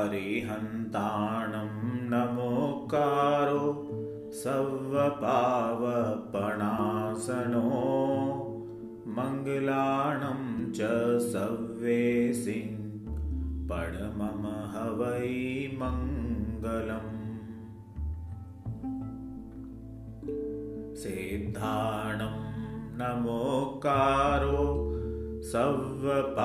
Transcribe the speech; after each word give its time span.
अरिहन्ताणं 0.00 1.68
नमोकारो 2.12 3.66
स्वपावपणासनो 4.38 5.34
मङ्गलाणं 9.16 10.40
च 10.78 10.88
सवे 11.32 12.00
सिं 12.40 12.72
पणममहवै 13.70 15.30
मङ्गलम्। 15.82 17.12
सिद्धाणं 21.02 22.36
नमोकारो 22.98 24.64
स्वपावपणासन 25.50 26.42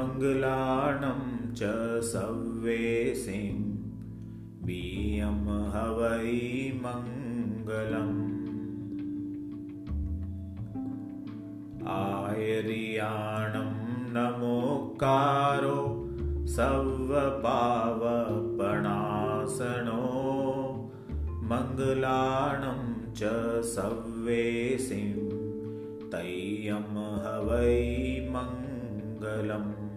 मङ्गलाणं 0.00 1.22
च 1.58 1.68
सव्येसिं 2.10 3.56
बीयं 4.66 5.40
हवै 5.74 6.30
मङ्गलम्। 6.84 8.20
आयर्याणं 11.94 13.74
नमोकारो 14.14 15.82
सवपावपणासनो 16.54 17.60
मङ्गलाणं 21.52 22.82
च 23.20 23.34
सव्येसिं 23.74 25.12
तय्यं 26.14 26.90
हवै 27.26 27.78
मङ्गलम् 28.34 29.89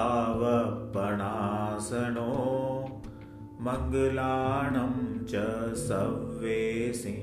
मङ्गलाणं 3.66 4.94
च 5.31 5.33
सव्येसिं 5.88 7.20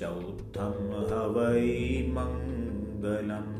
चौथं 0.00 0.76
हवै 1.10 1.64
मङ्गलम्। 2.16 3.50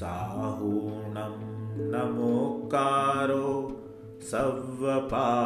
साहूणं 0.00 1.34
नमोकारो 1.92 3.46
सवपावपणासनो 4.30 5.40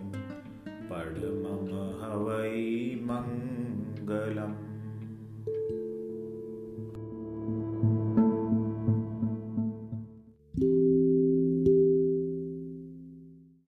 पडमं 0.90 1.70
हवै 2.06 2.58
मङ्गलम् 3.12 4.69